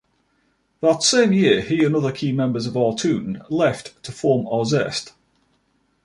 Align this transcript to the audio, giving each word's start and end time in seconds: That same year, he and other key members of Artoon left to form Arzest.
That 0.79 1.03
same 1.03 1.31
year, 1.31 1.61
he 1.61 1.85
and 1.85 1.95
other 1.95 2.11
key 2.11 2.31
members 2.31 2.65
of 2.65 2.73
Artoon 2.73 3.45
left 3.51 4.01
to 4.01 4.11
form 4.11 4.47
Arzest. 4.47 5.11